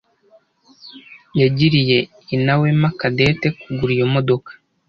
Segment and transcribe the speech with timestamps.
[1.41, 1.97] yagiriye
[2.35, 4.51] inawema Cadette kugura iyo modoka.